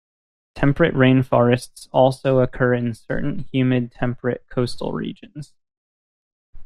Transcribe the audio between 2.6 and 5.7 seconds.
in certain humid temperate coastal regions.